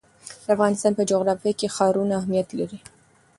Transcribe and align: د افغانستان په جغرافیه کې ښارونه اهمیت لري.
د 0.43 0.45
افغانستان 0.55 0.91
په 0.95 1.03
جغرافیه 1.11 1.53
کې 1.59 1.73
ښارونه 1.75 2.13
اهمیت 2.19 2.49
لري. 2.59 2.79